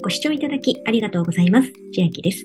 [0.00, 1.72] ご視聴いただきありがとうございます。
[1.92, 2.44] 千秋です。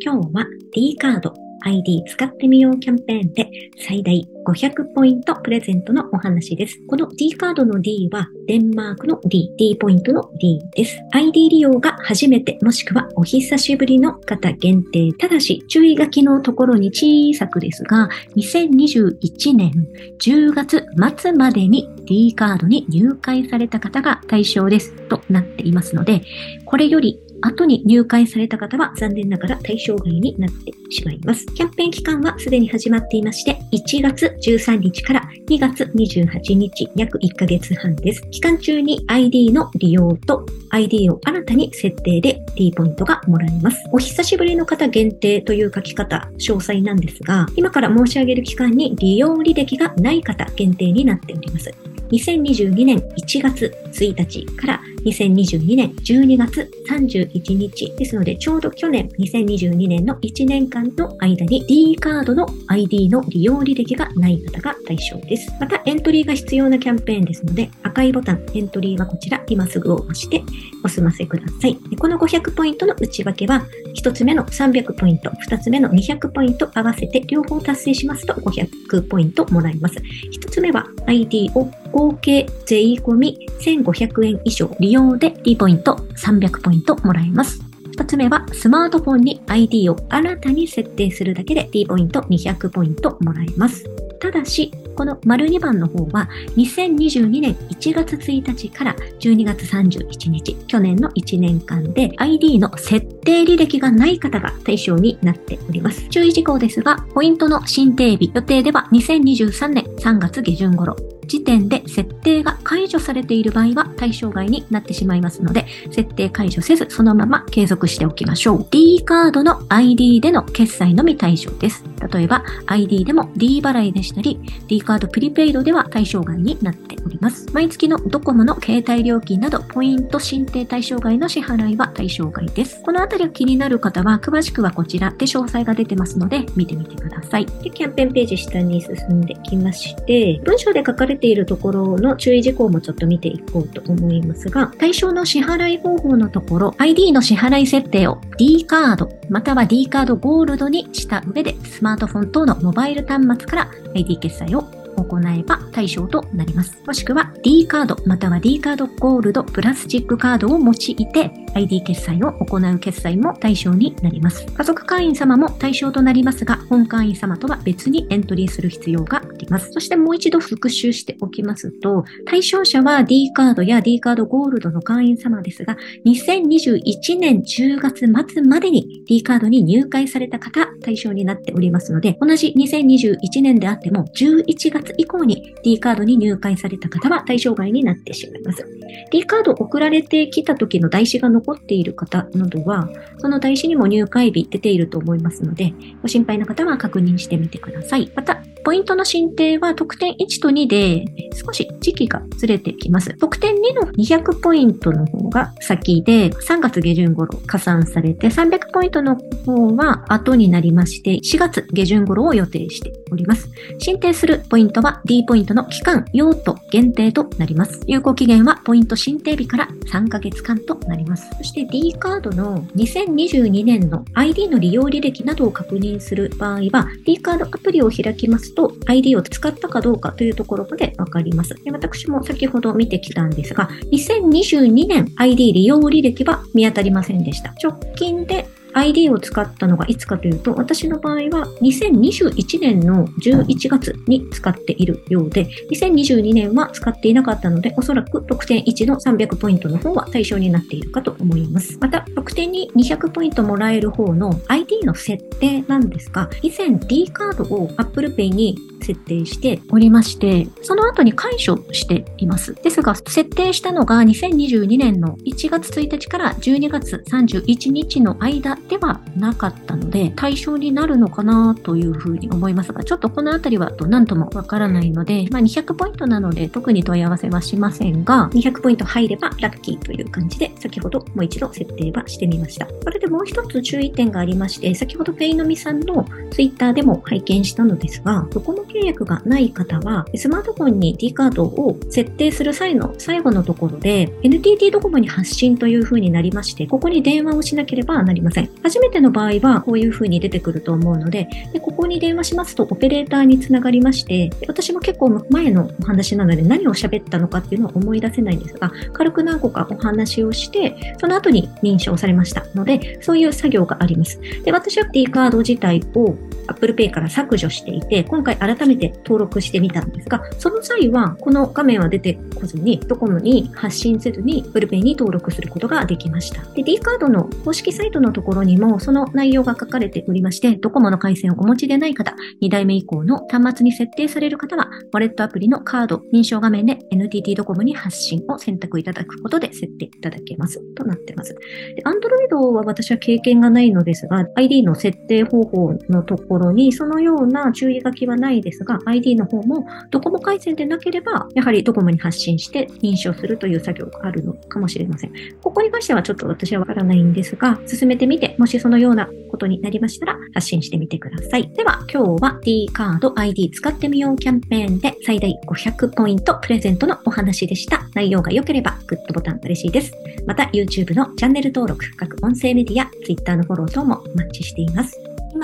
[0.00, 3.48] 今日は D カード ID 使ってみようキャンペーンで
[3.86, 6.78] 最大500ポイントプレゼントのお話です。
[6.88, 10.96] この D カードの D はデンマークの D、D ポイントの D です。
[11.12, 15.12] ID 利用が初めてもしくはお久しぶりの方限定。
[15.14, 19.72] ただし注意書きのところに小さくですが、2021年
[20.20, 20.86] 10月
[21.20, 26.22] 末までに D カードに入会された方が対象ですとなっていますので、
[26.64, 31.46] これより後に入会された方は残念ながら対象外になってしまいます。
[31.46, 38.22] キャンペーン期間はすでに始まっていまして、1月13日から2月28日、約1ヶ月半です。
[38.30, 43.78] 期間中に ID の利用と ID を新たに設定で D ポイントがもらえます。
[43.92, 51.70] お久しぶりの方限定という書き方、詳細なんですが、今から申し上げる期間に利用履歴がない方限定になっております。
[52.10, 53.74] 2022年1月
[54.04, 65.50] 1日から2022年12月31日ですので、ちょうど去年2022年の1年間の間に D カードの ID の利用履歴がない方が対象です。
[65.60, 70.42] また、エントリーが必要なキャンペーンですので、赤いボタン、エントリーはこちら、今すぐを押して
[70.84, 71.76] お済ませください。
[71.98, 79.96] この500ポイントの内訳は、1つ目の300ポイント、2つ目の200ポイント合わせて両方達成しますと500ポイントもらえます。
[79.96, 87.60] 1つ目は ID を合計税込み1500円以上利用で D ポイント300ポイントもらえます。
[87.96, 93.88] 二つ目は、スマートフォンに ID を新たに設定するだけで D ポイント200ポイントもらえます。
[94.20, 106.06] ただし、この丸2番の方は、2022年1月1日から12月31日、去年の1年間で ID の設定履歴がない方が対象になっております。
[106.08, 110.96] 注意事項ですが、ポイントの申請日予定では2023年3月下旬頃、
[111.26, 118.66] 時点で設定が解除されている場合は対象外になってしまいますので、設定解除せずそのまま継続しておきましょう。
[118.70, 121.84] D カードの ID での決済のみ対象です。
[122.08, 127.46] 例えば ID でも D 払いでしたり、D カードプリペイドでは対象外になっております。
[127.52, 132.82] 毎月のドコモの携帯料金などポイント申請対象外の支払いは対象外です。
[132.82, 137.46] このあたりが気になる方は詳しくはこちらで詳細が出てますので見てみてください。
[137.46, 156.78] でキャンペーンページ下に進んできまして、文章で書かれているところの注意事項もちょっと見ていこうと思いますが、対象の支払い方法のところ、ID の支払い設定を D カードまたは D カードゴールドにした上でスマートフォン等のモバイル端末から ID 決済を行えば対象となります。
[156.86, 164.46] もしくは D カードまたは D カードゴールドプラスチックカードを用いて ID 決済を行う決済も対象になります。
[164.46, 169.72] 家族会員様も対象となりますが、本会員様とは別にエントリーする必要があります。
[169.72, 188.64] そしてもう一度復習しておきますと、対象者は D カードや D カードゴールドの会員様ですが、2021年10月末までに D カードに入会された方対象になっておりますので、同じ2021年であっても11月以降に D カードに入会された方は対象外になってしまいます。
[189.10, 192.88] D カード送られてきた時の台紙が残っている方などは、
[193.18, 198.10] その台紙にも入会日出ていると思いますので、ご心配な方は確認してみてください。
[198.14, 201.04] また、ポイントの申請は特典1と2で
[201.36, 203.16] 少し時期がずれてきます。
[203.16, 213.48] 特典2の200ポイントの方が先で3月下旬頃加算されて300ポイントの方は後になりまして4月下旬頃を予定しております。
[213.78, 217.80] 申請するポイントは D ポイントの期間、用途限定となります。
[217.86, 221.30] 有効期限はポイント申請日から3ヶ月間となります。
[221.38, 231.54] そして D カードの2022年の ID の利用履歴などを確認する場合は D カードアプリを開きますと ID を使ったかどうかというところまでわかります。
[231.62, 237.54] で私も先ほど見てきたんですが、2022年 ID 利用履歴は見当たりませんでした。
[237.62, 251.78] 直近で ID を使ったのがいつかというと、私の場合は2021年の11月に使っているようで、2022年は使っていなかったので、おそらく特典1の300ポイントの方は対象になっているかと思います。
[251.80, 262.54] また、特典に200ポイントもらえる方の ID の設定なんですが、以前 D カードを Apple Pay に設定しておりまして、その後に解除しています。
[262.54, 282.68] ですが、設定したのが2022年の1月1日から12月31日の間ではなかったので、対象になるのかなというふうに思いますが、ちょっとこのあたりは何ともわからないので、まあ、200ポイントなので特に問い合わせはしませんが、200ポイント入ればラッキーという感じで、先ほどもう一度設定はしてみました。
[282.82, 298.50] それでもう一つ注意点がありまして、先ほどフェイノミさんのツイッターでも拝見したのですが、ドコモ契約がない方は、スマートフォンに D カードを設定する際の最後のところで、NTT ドコモに発信という風になりまして、ここに電話をしなければなりません。
[298.62, 314.20] 初めての場合は、こういう風に出てくると思うのでで、ここに電話しますと、オペレーターにつながりまして、私も結構前のお話なので何を喋ったのかっていうのを思い出せないんですが、軽く何個かお話をして、その後に認証されましたので、そういう作業があります。
[314.44, 316.14] で、私は D カード自体を
[316.48, 326.42] Apple Pay から削除していて、今回改めて登録してみたんですが、その際は、この画面は出てこずに、ドコモに発信せずに、Apple Pay に登録することができました。
[326.52, 340.60] で、D カードの公式サイトのところにも、その内容が書かれておりまして、ドコモの回線をお持ちでない方、2代目以降の端末に設定される方は、ウォレットアプリのカード認証画面で NTT ドコモに発信を選択いただくことで設定いただけます。
[340.74, 341.34] となってます。
[341.74, 355.12] で、Android は私は経験がないのですが、ID の設定方法のところころに、そのような注意書きはないですが、ID の方もドコモ回線でなければ、やはりドコモに発信して認証するという作業があるのかもしれません。
[355.42, 361.50] ここに関してはちょっと私はわからないんですが、進めてみて、もしそのようなことになりましたら、発信してみてください。
[361.54, 367.88] では、今日は D カード ID 使ってみようキャンペーンで最大500ポイントプレゼントのお話でした。
[367.94, 369.92] 内容が良ければグッドボタン嬉しいです。
[370.26, 375.05] また YouTube のチャンネル登録、各音声メディア、Twitter のフォロー等もお待ちしています。